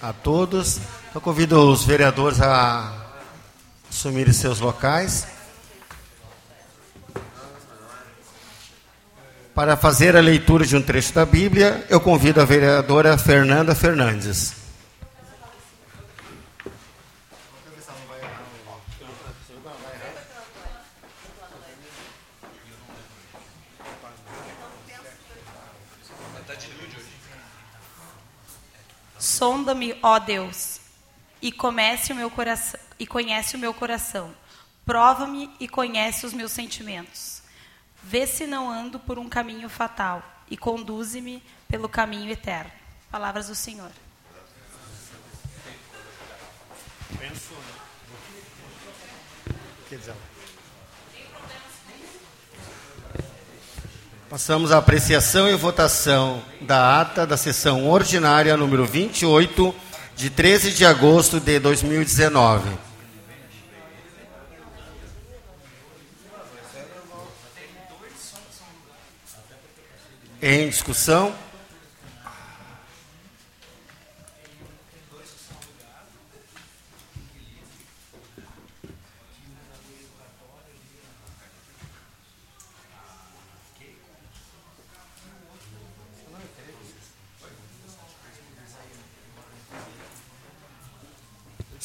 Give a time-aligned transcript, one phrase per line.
[0.00, 0.78] a todos.
[1.14, 2.92] Eu convido os vereadores a
[3.88, 5.26] assumirem seus locais.
[9.54, 14.59] Para fazer a leitura de um trecho da Bíblia, eu convido a vereadora Fernanda Fernandes.
[29.40, 30.82] Sonda-me, ó Deus,
[31.40, 34.36] e comece o meu coração e conhece o meu coração.
[34.84, 37.40] Prova-me e conhece os meus sentimentos.
[38.02, 42.70] Vê se não ando por um caminho fatal e conduze-me pelo caminho eterno.
[43.10, 43.90] Palavras do Senhor.
[54.30, 59.74] Passamos à apreciação e votação da ata da sessão ordinária número 28,
[60.14, 62.70] de 13 de agosto de 2019.
[70.40, 71.34] Em discussão.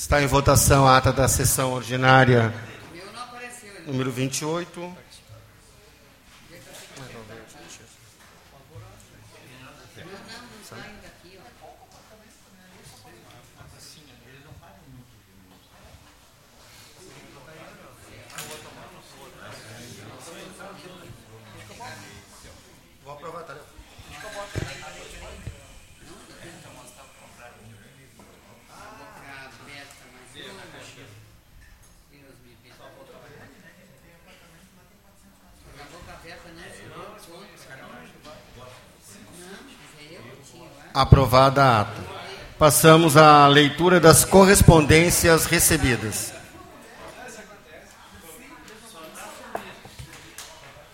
[0.06, 2.54] Está em votação a ata da sessão ordinária
[3.88, 4.96] número 28.
[40.96, 42.06] Aprovada a ata.
[42.58, 46.32] Passamos à leitura das correspondências recebidas.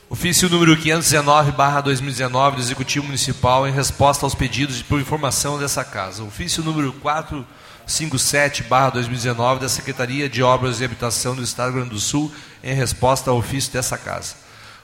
[0.10, 5.60] Ofício número 519, barra 2019, do Executivo Municipal, em resposta aos pedidos de, por informação
[5.60, 6.24] dessa casa.
[6.24, 11.82] Ofício número 457, barra 2019, da Secretaria de Obras e Habitação do Estado do Rio
[11.82, 12.34] Grande do Sul,
[12.64, 14.34] em resposta ao ofício dessa casa.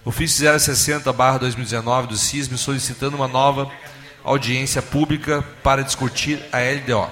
[0.06, 3.68] Ofício 060, barra 2019, do CISM, solicitando uma nova
[4.30, 7.10] audiência pública para discutir a LDO.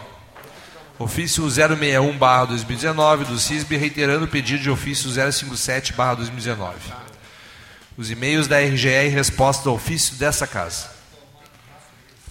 [0.97, 7.05] Ofício 061, barra 2019, do CISB, reiterando o pedido de ofício 057, barra 2019
[7.97, 10.93] os e-mails da RGE em resposta ao ofício dessa casa.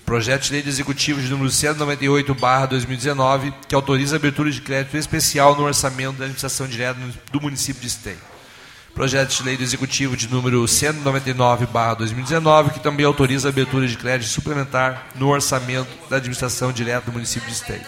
[0.05, 5.57] Projeto de Lei de Executivo de número 198/2019, que autoriza a abertura de crédito especial
[5.57, 7.01] no orçamento da administração direta
[7.33, 8.34] do município de Esteio.
[8.95, 14.31] Projeto de Lei do Executivo de número 199/2019, que também autoriza a abertura de crédito
[14.31, 17.83] suplementar no orçamento da administração direta do município de Esteio.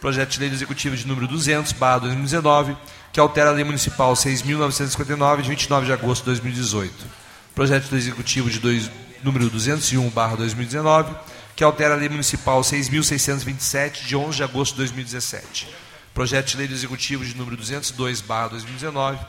[0.00, 2.76] Projeto de Lei do Executivo de número 200/2019,
[3.12, 6.92] que altera a Lei Municipal 6.959, de 29 de agosto de 2018.
[7.54, 8.90] Projeto do Executivo de dois,
[9.22, 11.14] número 201, barra 2019,
[11.54, 15.68] que altera a Lei Municipal 6.627, de 11 de agosto de 2017.
[16.12, 19.20] Projeto de Lei do Executivo de número 202, barra 2019,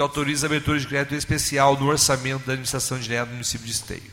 [0.00, 3.72] que autoriza a abertura de crédito especial no orçamento da administração direta do município de
[3.72, 4.10] Esteio.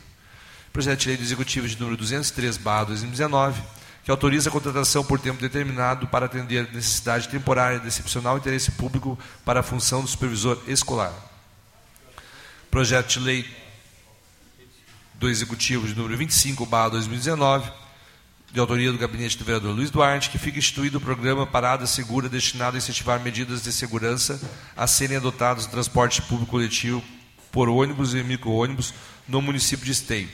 [0.70, 3.62] Projeto de Lei do Executivo de número 203, barra 2019,
[4.04, 9.18] que autoriza a contratação por tempo determinado para atender necessidade temporária de excepcional interesse público
[9.46, 11.14] para a função do supervisor escolar.
[12.70, 13.56] Projeto de lei
[15.14, 17.72] do Executivo de número 25, 2019,
[18.50, 22.28] de autoria do gabinete do vereador Luiz Duarte, que fica instituído o programa Parada Segura
[22.28, 24.40] destinado a incentivar medidas de segurança
[24.76, 27.02] a serem adotadas no transporte público coletivo
[27.52, 28.94] por ônibus e micro-ônibus
[29.26, 30.28] no município de Esteio.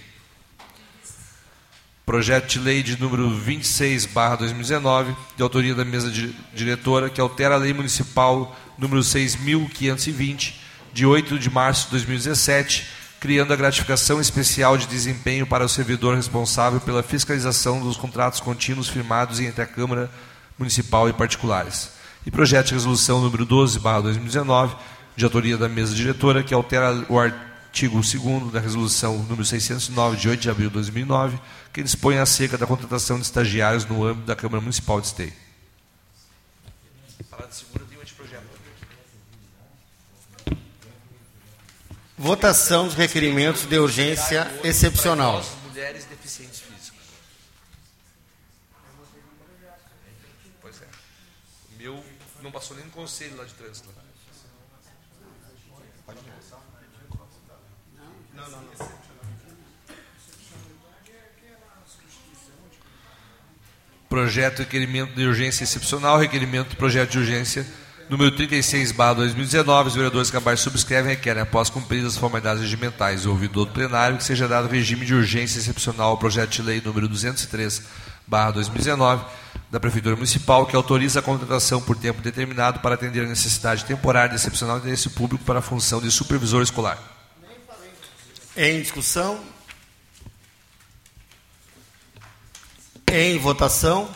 [2.07, 6.13] Projeto de lei de número 26, 2019, de autoria da mesa
[6.53, 10.55] diretora, que altera a lei municipal número 6.520,
[10.93, 12.87] de 8 de março de 2017,
[13.25, 18.87] criando a gratificação especial de desempenho para o servidor responsável pela fiscalização dos contratos contínuos
[18.87, 20.11] firmados entre a Câmara
[20.59, 21.89] Municipal e particulares.
[22.27, 24.77] E projeto de resolução número 12, 2019,
[25.17, 30.29] de autoria da mesa diretora, que altera o artigo 2 da resolução número 609, de
[30.29, 31.39] 8 de abril de 2009,
[31.73, 35.33] que dispõe acerca da contratação de estagiários no âmbito da Câmara Municipal de Esteio.
[42.25, 45.45] Votação dos requerimentos de urgência excepcional.
[45.69, 47.03] Mulheres deficientes físicos.
[50.63, 50.87] Pois é.
[51.75, 52.05] O meu
[52.43, 53.91] não passou nem no conselho lá de trânsito.
[53.91, 53.95] Né?
[58.33, 58.89] Não, não, não.
[64.09, 67.67] Projeto requerimento de urgência excepcional, requerimento do projeto de urgência
[68.09, 73.65] número 36, barra 2019, os vereadores abaixo subscrevem requerem, após cumpridas as formalidades regimentais ouvido
[73.65, 77.83] do plenário, que seja dado regime de urgência excepcional ao projeto de lei número 203,
[78.27, 79.25] barra 2019,
[79.71, 84.31] da Prefeitura Municipal, que autoriza a contratação por tempo determinado para atender a necessidade temporária
[84.31, 86.99] de excepcional interesse público para a função de supervisor escolar.
[88.57, 89.41] Em discussão?
[93.11, 94.09] Em votação?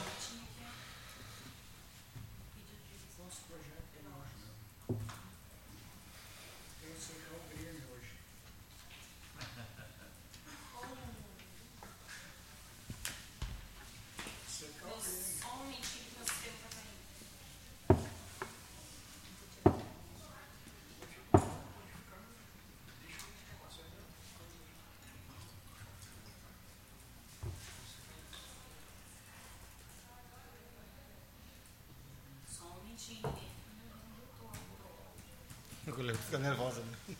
[35.99, 37.17] Fica nervosa, né?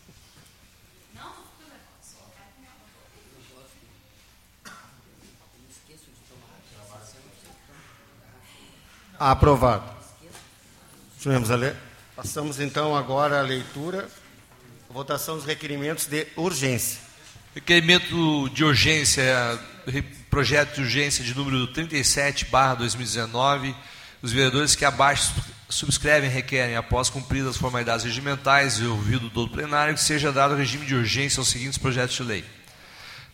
[9.19, 9.83] Aprovado.
[11.19, 11.75] Tivemos a le...
[12.15, 14.09] Passamos então agora à leitura,
[14.89, 17.01] votação dos requerimentos de urgência.
[17.53, 19.25] Requerimento de urgência,
[20.29, 23.75] projeto de urgência de número 37, barra 2019.
[24.21, 25.33] Os vereadores que abaixo
[25.69, 30.85] subscrevem requerem, após cumpridas as formalidades regimentais e ouvido todo plenário, que seja dado regime
[30.85, 32.43] de urgência aos seguintes projetos de lei.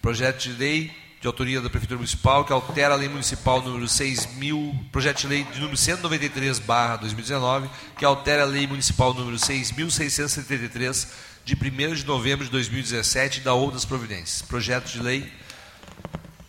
[0.01, 4.91] Projeto de lei de autoria da Prefeitura Municipal, que altera a lei municipal número 6.000,
[4.91, 11.07] projeto de lei de número 193, barra 2019, que altera a lei municipal número 6.673,
[11.43, 14.41] de 1 de novembro de 2017 e da outras providências.
[14.41, 15.31] Projeto de lei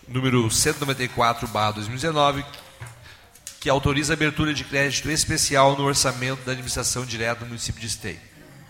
[0.08, 2.44] número 194, barra 2019,
[3.60, 7.86] que autoriza a abertura de crédito especial no orçamento da administração direta do município de
[7.86, 8.20] Esteio.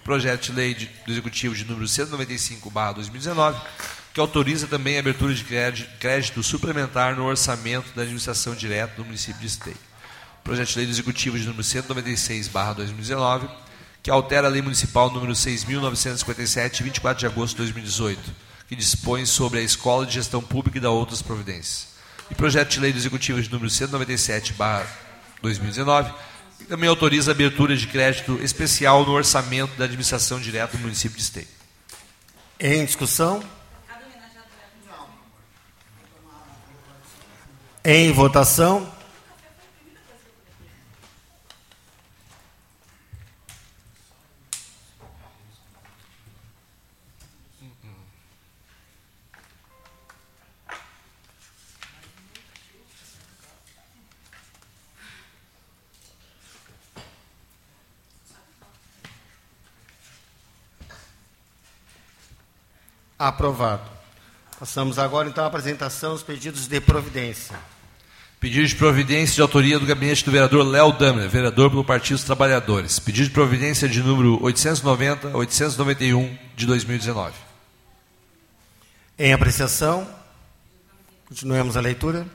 [0.05, 3.61] Projeto de lei de, do Executivo de número 195/2019,
[4.15, 9.05] que autoriza também a abertura de crédito, crédito suplementar no orçamento da administração direta do
[9.05, 9.77] município de Esteio.
[10.45, 13.51] Projeto de lei do Executivo de número 196/2019,
[14.03, 18.21] que altera a lei municipal número 6.957, 24 de agosto de 2018,
[18.69, 21.96] que dispõe sobre a Escola de Gestão Pública e da outras providências
[22.31, 26.13] e projeto de lei do Executivo de número 197/2019,
[26.59, 31.17] que também autoriza a abertura de crédito especial no orçamento da administração direta do município
[31.17, 31.47] de Esteio.
[32.59, 33.41] Em discussão?
[37.85, 38.93] Em votação?
[63.19, 63.91] Aprovado.
[64.59, 67.59] Passamos agora então à apresentação dos pedidos de providência.
[68.39, 72.25] Pedido de providência de autoria do gabinete do vereador Léo Damer, vereador pelo Partido dos
[72.25, 72.99] Trabalhadores.
[72.99, 77.35] Pedido de providência de número 890 891 de 2019.
[79.19, 80.07] Em apreciação,
[81.27, 82.27] continuemos a leitura.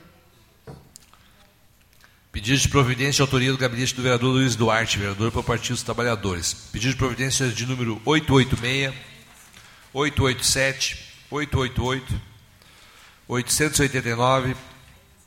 [2.31, 5.83] Pedido de providência de autoria do gabinete do vereador Luiz Duarte, vereador pelo Partido dos
[5.83, 6.53] Trabalhadores.
[6.71, 9.10] Pedido de providência de número 886
[9.93, 10.97] 887,
[11.29, 12.21] 888,
[13.27, 14.55] 889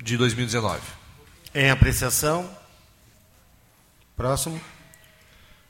[0.03, 0.81] de 2019.
[1.55, 2.51] Em apreciação.
[4.17, 4.61] Próximo.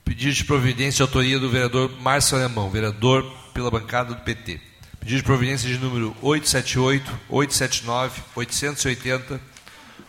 [0.04, 4.60] Pedido de providência de autoria do vereador Márcio Alemão, vereador pela bancada do PT.
[5.00, 9.40] Pedido de providência de número 878, 879, 880,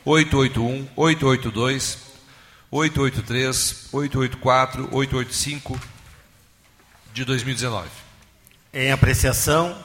[0.03, 1.97] 881, 882,
[2.71, 5.79] 883, 884, 885
[7.13, 8.04] de 2019.
[8.77, 9.81] Em apreciação.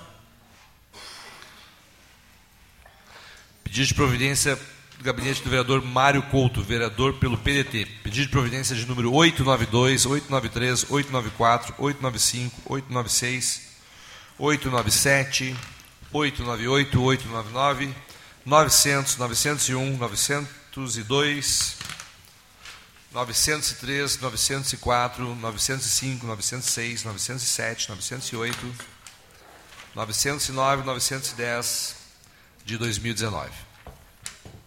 [3.63, 4.59] Pedido de providência
[4.99, 7.87] do gabinete do vereador Mário Couto, vereador pelo PDT.
[8.03, 13.63] Pedido de providência de número 892, 893, 894, 895, 896,
[14.37, 15.57] 897,
[16.13, 17.95] 898, 899,
[18.45, 21.77] 900, 901, 902,
[23.12, 28.75] 903, 904, 905, 906, 907, 908,
[29.97, 31.97] 909, 910
[32.64, 33.50] de 2019.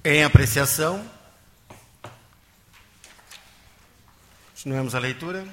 [0.03, 1.09] Em apreciação.
[4.53, 5.47] Continuemos a leitura.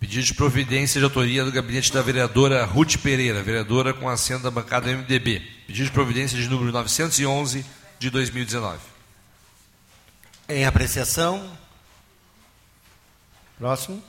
[0.00, 4.50] Pedido de providência de autoria do gabinete da vereadora Ruth Pereira, vereadora com assento da
[4.50, 5.40] bancada MDB.
[5.68, 7.64] Pedido de providência de número 911
[8.00, 8.95] de 2019.
[10.48, 11.58] Em apreciação.
[13.58, 14.00] Próximo.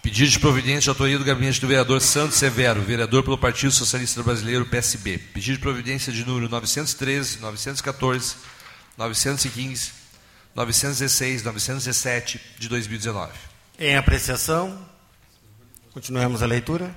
[0.00, 4.22] Pedido de providência de autoria do gabinete do vereador Santos Severo, vereador pelo Partido Socialista
[4.22, 5.18] Brasileiro, PSB.
[5.18, 8.36] Pedido de providência de número 913, 914,
[8.96, 9.90] 915,
[10.54, 13.32] 916, 917 de 2019.
[13.76, 14.86] Em apreciação.
[15.92, 16.94] Continuemos a leitura.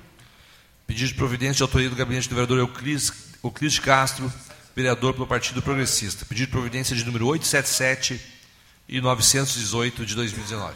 [0.86, 4.32] Pedido de providência de autoria do gabinete do vereador Euclides, Euclides Castro,
[4.74, 6.24] vereador pelo Partido Progressista.
[6.24, 8.20] Pedido de providência de número 877
[8.88, 10.74] e 918 de 2019.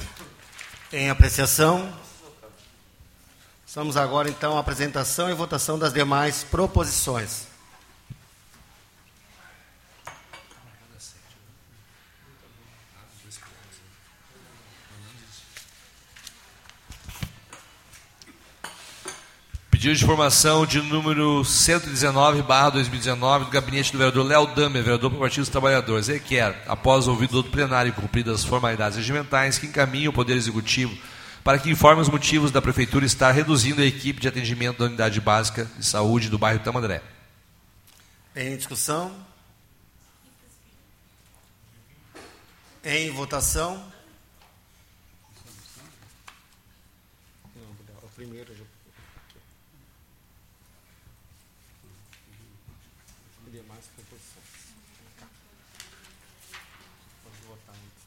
[0.92, 1.92] Em apreciação.
[3.66, 7.53] Estamos agora, então, à apresentação e votação das demais proposições.
[19.84, 25.10] Pedido de informação de número 119, barra 2019, do gabinete do vereador Léo Damer, vereador
[25.10, 26.08] para o Partido dos Trabalhadores.
[26.08, 30.38] Ele quer, após ouvido do plenário e cumpridas as formalidades regimentais, que encaminhe o Poder
[30.38, 30.96] Executivo
[31.44, 35.20] para que informe os motivos da Prefeitura estar reduzindo a equipe de atendimento da Unidade
[35.20, 37.02] Básica de Saúde do bairro Tamandré.
[38.34, 39.14] Em discussão?
[42.82, 43.84] Em votação?
[48.02, 48.64] O primeiro já.
[53.94, 54.74] Proposições.
[57.22, 58.04] Pode votar antes.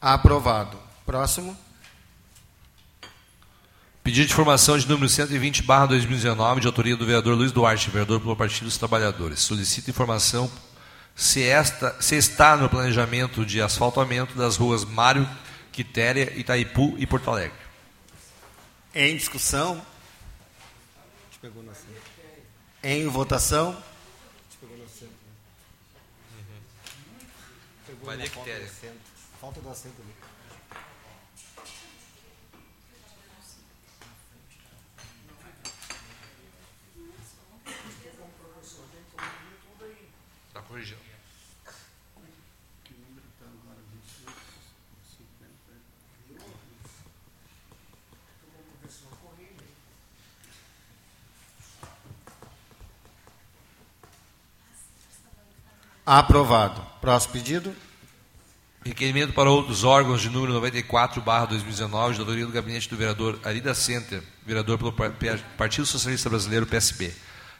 [0.00, 0.78] Aprovado.
[1.06, 1.56] Próximo.
[4.02, 8.20] Pedido de informação de número 120, barra 2019, de autoria do vereador Luiz Duarte, vereador
[8.20, 9.38] pelo Partido dos Trabalhadores.
[9.38, 10.50] Solicita informação
[11.14, 15.28] se, esta, se está no planejamento de asfaltamento das ruas Mário,
[15.70, 17.61] Quitéria, Itaipu e Porto Alegre.
[18.94, 19.80] Em discussão?
[22.82, 23.82] Em votação?
[28.28, 28.70] Quitéria.
[29.40, 30.14] Falta do assento ali.
[40.48, 41.12] Está corrigindo.
[56.04, 56.84] Aprovado.
[57.00, 57.74] Próximo pedido.
[58.84, 63.38] Requerimento para outros órgãos de número 94, barra 2019, de autoria do gabinete do vereador
[63.44, 64.92] Arida Center, vereador pelo
[65.56, 67.12] Partido Socialista Brasileiro, PSB.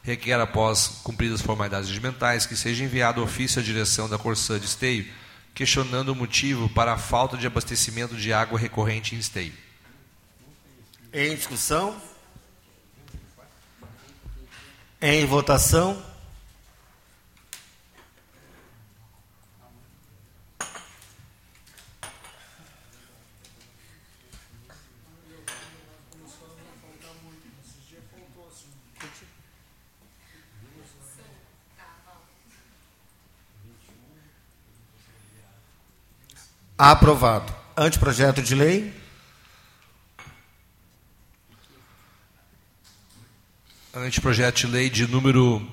[0.03, 4.67] Requer, após cumpridas as formalidades regimentais, que seja enviado ofício à direção da Corsã de
[4.67, 5.07] Esteio,
[5.55, 9.53] questionando o motivo para a falta de abastecimento de água recorrente em Esteio.
[11.13, 11.97] Em discussão?
[15.01, 16.03] Em votação?
[36.85, 37.55] Aprovado.
[37.77, 38.93] Anteprojeto de lei?
[43.95, 45.65] Anteprojeto de lei de número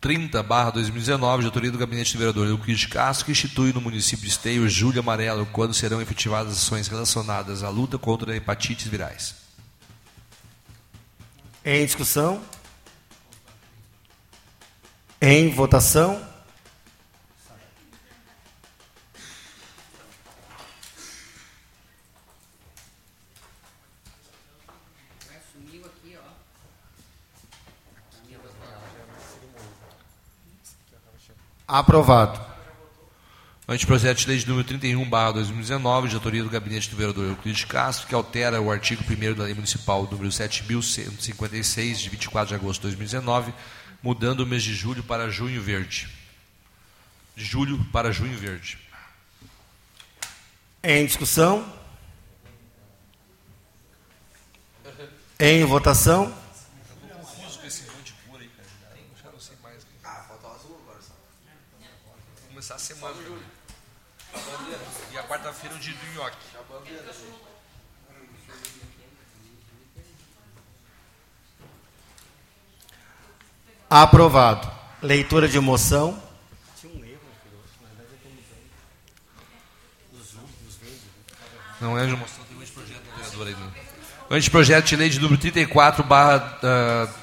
[0.00, 4.24] 30, barra 2019, de autoria do gabinete do vereador Euclides Castro, que institui no município
[4.24, 9.34] de Esteio julho amarelo, quando serão efetivadas ações relacionadas à luta contra hepatites virais.
[11.62, 12.40] Em discussão?
[15.20, 16.29] Em votação?
[31.70, 32.44] Aprovado.
[33.68, 37.64] Anteprojeto de lei de número 31, barra 2019, de autoria do gabinete do vereador Euclides
[37.64, 42.80] Castro, que altera o artigo 1 da lei municipal número 7.156, de 24 de agosto
[42.80, 43.54] de 2019,
[44.02, 46.08] mudando o mês de julho para junho verde.
[47.36, 48.76] De julho para junho verde.
[50.82, 51.72] Em discussão?
[55.38, 56.34] Em votação?
[57.20, 58.68] confuso com esse monte de cor aí, cara.
[59.22, 59.86] Já não sei mais.
[60.04, 61.14] Ah, falta azul agora só.
[62.52, 63.16] Vou começar a semana.
[65.12, 66.36] E a quarta-feira é o dia do nhoque.
[73.88, 74.70] Aprovado.
[75.02, 76.22] Leitura de moção.
[81.80, 83.54] Não é de moção, tem um anteprojeto do vereador aí.
[83.54, 83.72] Né?
[84.30, 87.19] Anteprojeto de lei de número 34, barra, uh,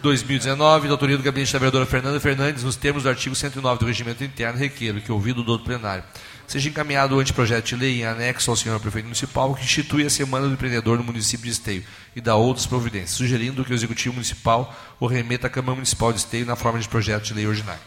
[0.00, 3.86] 2019, da autoria do gabinete da vereadora Fernanda Fernandes, nos termos do artigo 109 do
[3.86, 6.02] regimento interno, requeiro que, ouvido do plenário,
[6.46, 10.10] seja encaminhado o anteprojeto de lei em anexo ao senhor prefeito municipal que institui a
[10.10, 11.84] Semana do Empreendedor no município de Esteio
[12.16, 16.18] e dá outras providências, sugerindo que o Executivo Municipal o remeta à Câmara Municipal de
[16.18, 17.80] Esteio na forma de projeto de lei ordinário.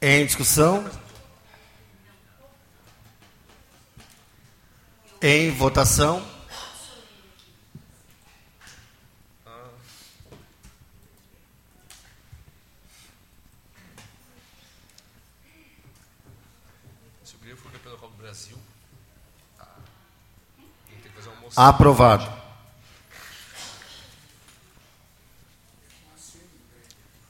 [0.00, 0.84] Em discussão?
[5.20, 6.33] Em votação?
[21.56, 22.24] Aprovado.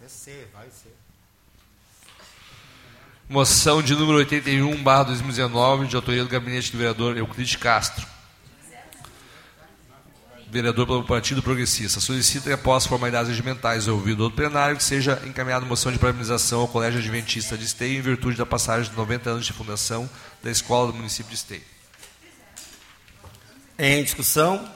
[0.01, 0.97] Vai ser, vai ser.
[3.29, 8.13] Moção de número 81, barra 2019, de autoria do gabinete do vereador Euclides Castro.
[10.54, 11.99] Vereador pelo Partido Progressista.
[11.99, 16.68] Solicita que, após formalidades regimentais ouvido outro plenário, que seja encaminhada moção de parabenização ao
[16.68, 20.08] Colégio Adventista de Esteio em virtude da passagem de 90 anos de fundação
[20.44, 21.62] da escola do município de Esteio.
[23.76, 24.70] Em discussão?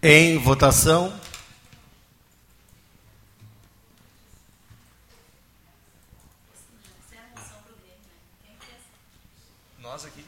[0.00, 1.12] Em votação?
[9.80, 10.24] Nós aqui.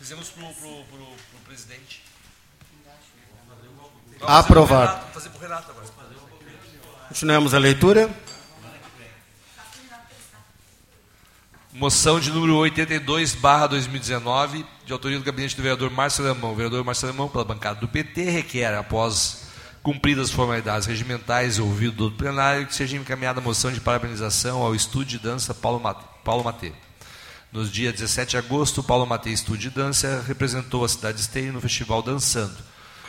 [0.00, 0.28] Não, nós não.
[0.28, 2.02] Fizemos para o presidente.
[4.20, 5.12] Aprovado.
[5.12, 5.86] Fazer para o Renato agora.
[7.08, 8.10] Continuamos a leitura.
[11.72, 16.52] Moção de número 82, barra 2019, de autoria do gabinete do vereador Márcio Alemão.
[16.52, 19.46] O vereador Márcio Alemão, pela bancada do PT, requer, após
[19.82, 24.60] cumpridas as formalidades regimentais e ouvido do plenário, que seja encaminhada a moção de parabenização
[24.62, 26.72] ao Estúdio de Dança Paulo, Mate, Paulo Matê.
[27.50, 31.50] Nos dias 17 de agosto, Paulo Matê Estúdio de Dança representou a cidade de Esteio
[31.50, 32.58] no Festival Dançando,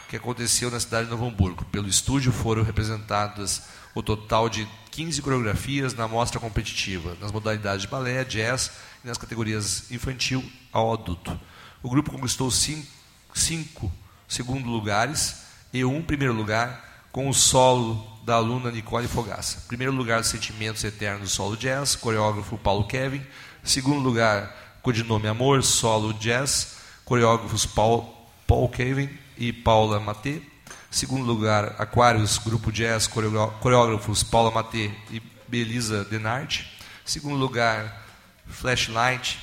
[0.07, 1.65] que aconteceu na cidade de Novo Hamburgo.
[1.65, 7.89] Pelo estúdio foram representadas o total de 15 coreografias na mostra competitiva, nas modalidades de
[7.89, 8.71] balé, jazz
[9.03, 11.37] e nas categorias infantil ao adulto.
[11.83, 12.87] O grupo conquistou cinco,
[13.33, 13.91] cinco
[14.25, 15.41] segundo lugares
[15.73, 19.65] e um primeiro lugar com o solo da aluna Nicole Fogaça.
[19.67, 23.21] Primeiro lugar, Sentimentos Eternos, solo jazz, coreógrafo Paulo Kevin.
[23.63, 28.11] Segundo lugar, Codinome Amor, solo jazz, coreógrafos Paul,
[28.47, 30.41] Paul Kevin e Paula Matê.
[30.89, 36.65] Segundo lugar, Aquarius, grupo jazz, coreógrafos Paula Matê e Belisa Denart.
[37.05, 38.05] Segundo lugar,
[38.47, 39.39] Flashlight,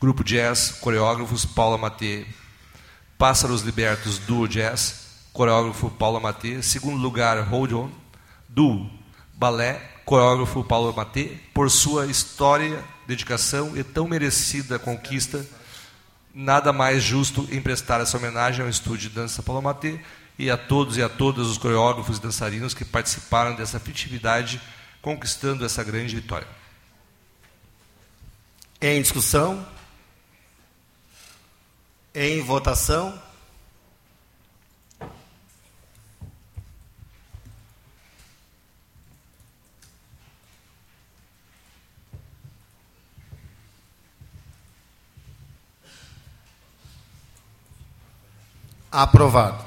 [0.00, 2.26] grupo jazz, coreógrafos Paula Matê.
[3.16, 6.62] Pássaros Libertos, duo jazz, coreógrafo Paula Matê.
[6.62, 7.90] Segundo lugar, Hold On,
[8.48, 8.90] duo
[9.38, 15.44] balé, coreógrafo Paulo Matê, por sua história, dedicação e tão merecida conquista,
[16.34, 19.98] nada mais justo em prestar essa homenagem ao estúdio de dança Paulo Matê
[20.38, 24.60] e a todos e a todas os coreógrafos e dançarinos que participaram dessa festividade,
[25.00, 26.46] conquistando essa grande vitória.
[28.78, 29.66] Em discussão?
[32.14, 33.20] Em votação?
[48.90, 49.64] Aprovado.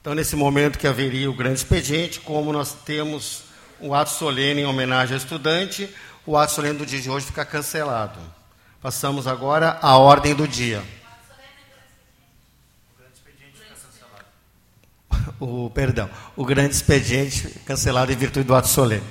[0.00, 3.42] Então, nesse momento que haveria o grande expediente, como nós temos
[3.80, 5.92] o ato solene em homenagem ao estudante,
[6.24, 8.18] o ato solene do dia de hoje fica cancelado.
[8.80, 10.82] Passamos agora à ordem do dia.
[15.40, 19.04] O, perdão, o grande expediente cancelado em virtude do ato solene.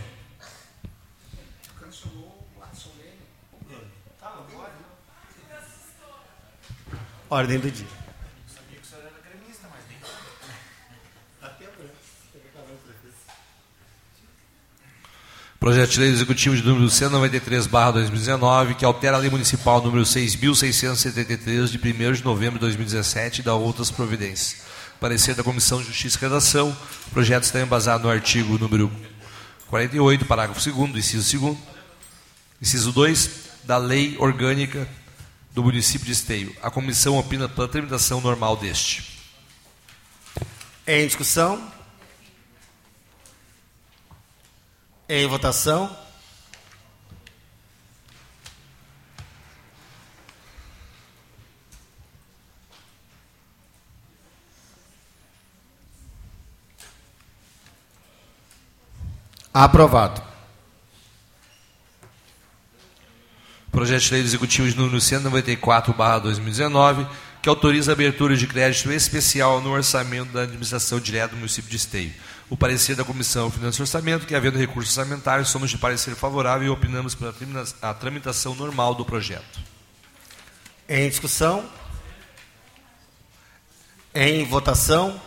[7.29, 7.85] Ordem do dia.
[15.59, 21.77] Projeto de Lei Executivo de número 193/2019, que altera a Lei Municipal número 6673 de
[21.77, 24.61] 1 de novembro de 2017 e dá outras providências.
[24.97, 26.69] Parecer da Comissão de Justiça e Redação.
[27.07, 28.89] O projeto está embasado no artigo número
[29.67, 31.57] 48, parágrafo 2 inciso 2
[32.61, 33.29] inciso 2
[33.65, 34.87] da Lei Orgânica
[35.57, 36.55] do município de Esteio.
[36.61, 39.17] A comissão opina pela tramitação normal deste.
[40.85, 41.73] Em discussão?
[45.09, 45.97] Em votação?
[59.51, 60.26] Aprovado.
[63.77, 67.07] Projeto de Lei Executivo de número 194/2019,
[67.43, 71.75] que autoriza a abertura de crédito especial no orçamento da administração direta do município de
[71.75, 72.11] Esteio.
[72.49, 76.65] O parecer da Comissão Finanças e Orçamento, que havendo recursos orçamentários, somos de parecer favorável
[76.65, 77.31] e opinamos pela
[77.93, 79.59] tramitação normal do projeto.
[80.89, 81.63] Em discussão?
[84.11, 85.21] Em votação?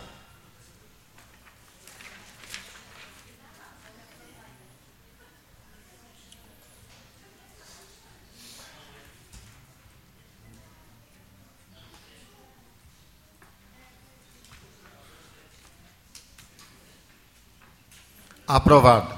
[18.53, 19.17] Aprovado.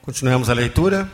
[0.00, 1.06] Continuamos a leitura.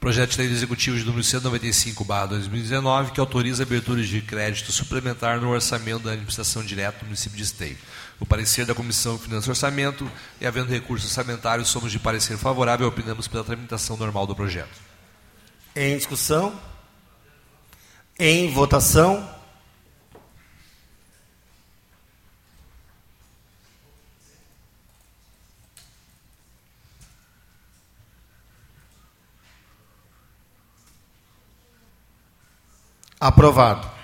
[0.00, 5.50] Projeto de Lei Executivo de número 195/2019, que autoriza a abertura de crédito suplementar no
[5.50, 7.76] orçamento da administração direta do município de Esteio.
[8.18, 12.38] O parecer da Comissão de Finanças e Orçamento e havendo recursos orçamentários, somos de parecer
[12.38, 14.80] favorável e opinamos pela tramitação normal do projeto.
[15.76, 16.58] Em discussão?
[18.18, 19.36] Em votação?
[33.20, 33.98] Aprovado.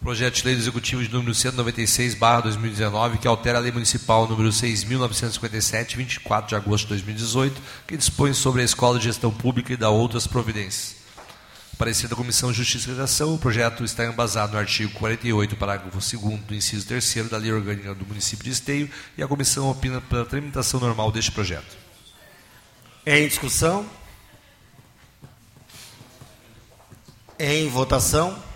[0.00, 6.48] Projeto de Lei Executivo de número 196/2019, que altera a Lei Municipal número 6957, 24
[6.48, 10.26] de agosto de 2018, que dispõe sobre a Escola de Gestão Pública e da outras
[10.26, 10.97] providências.
[11.78, 15.96] Parecer da Comissão de Justiça e Redação, o projeto está embasado no artigo 48, parágrafo
[15.96, 20.00] 2 do inciso 3 da Lei Orgânica do Município de Esteio e a comissão opina
[20.00, 21.76] pela tramitação normal deste projeto.
[23.06, 23.88] Em discussão?
[27.38, 28.47] Em votação?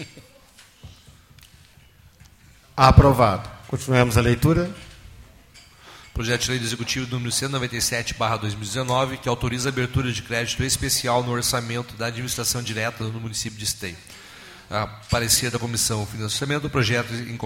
[2.76, 3.50] Aprovado.
[3.68, 4.70] Continuamos a leitura.
[6.14, 11.32] Projeto de Lei do Executivo número 197/2019, que autoriza a abertura de crédito especial no
[11.32, 13.96] orçamento da administração direta no município de Esteio.
[14.70, 17.36] A parecer da Comissão Financiamento, o projeto em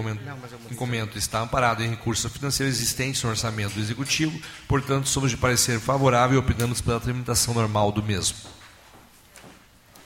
[0.75, 5.79] comento está amparado em recursos financeiros existentes no orçamento do Executivo, portanto, somos de parecer
[5.79, 8.37] favorável e opinamos pela tramitação normal do mesmo.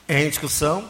[0.08, 0.88] Em discussão?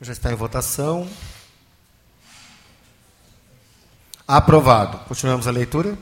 [0.00, 1.08] Já está em votação.
[4.26, 4.98] Aprovado.
[5.08, 5.98] Continuamos a leitura.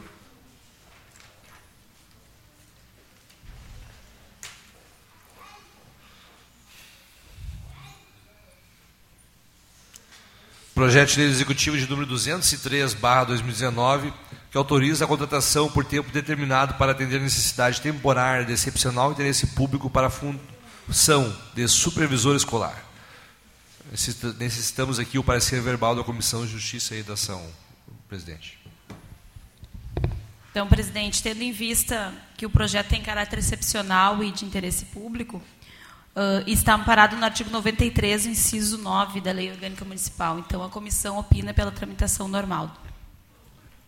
[10.75, 14.13] Projeto de Lei Executivo de número 203, barra 2019,
[14.51, 19.89] que autoriza a contratação por tempo determinado para atender necessidade temporária de excepcional interesse público
[19.89, 22.86] para a função de supervisor escolar.
[23.91, 27.45] Necessitamos aqui o parecer verbal da Comissão de Justiça e Redação,
[28.09, 28.59] presidente.
[30.51, 35.37] Então, presidente, tendo em vista que o projeto tem caráter excepcional e de interesse público,
[35.37, 40.39] uh, está amparado no artigo 93, inciso 9 da Lei Orgânica Municipal.
[40.39, 42.75] Então, a comissão opina pela tramitação normal.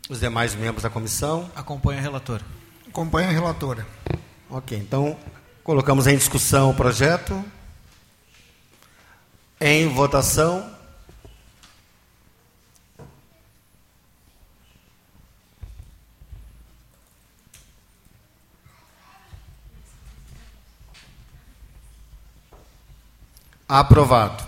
[0.08, 1.50] Os demais membros da comissão?
[1.56, 2.44] Acompanha a relatora.
[2.86, 3.86] Acompanha a relatora.
[4.50, 5.16] Ok, então
[5.64, 7.44] colocamos em discussão o projeto.
[9.60, 10.72] Em votação.
[23.68, 24.46] Aprovado.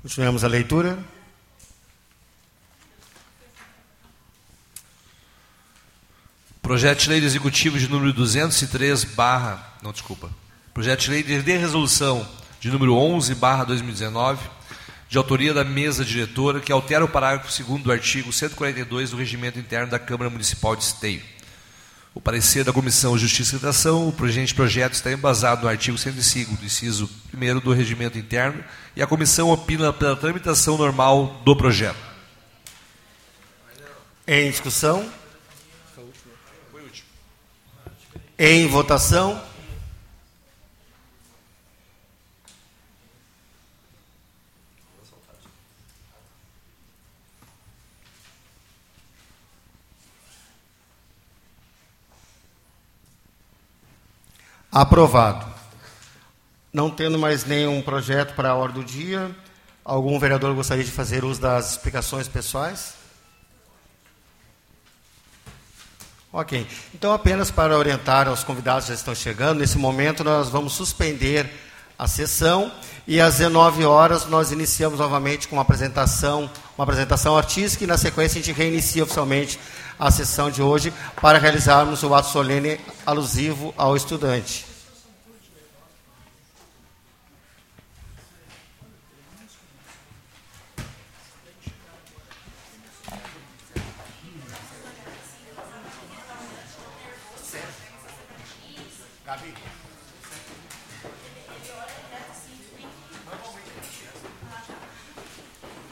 [0.00, 0.96] Continuamos a leitura.
[6.62, 10.30] Projeto de Lei do Executivo de número 203, barra, não, desculpa.
[10.72, 12.26] Projeto de Lei de resolução
[12.64, 14.40] de número 11, barra 2019,
[15.06, 19.58] de autoria da mesa diretora, que altera o parágrafo 2 do artigo 142 do Regimento
[19.58, 21.20] Interno da Câmara Municipal de Esteio.
[22.14, 26.56] O parecer da Comissão Justiça e Redação, o presente projeto está embasado no artigo 105
[26.56, 28.64] do inciso 1 do Regimento Interno
[28.96, 31.98] e a comissão opina pela tramitação normal do projeto.
[34.26, 35.06] Em discussão?
[38.38, 39.53] Em votação?
[54.74, 55.46] Aprovado.
[56.72, 59.30] Não tendo mais nenhum projeto para a ordem do dia,
[59.84, 62.94] algum vereador gostaria de fazer uso das explicações pessoais?
[66.32, 66.66] Ok.
[66.92, 71.48] Então, apenas para orientar aos convidados que já estão chegando, nesse momento nós vamos suspender
[71.96, 72.72] a sessão
[73.06, 77.96] e às 19 horas nós iniciamos novamente com uma apresentação, uma apresentação artística e na
[77.96, 79.56] sequência a gente reinicia oficialmente
[79.98, 84.73] a sessão de hoje para realizarmos o ato solene alusivo ao estudante.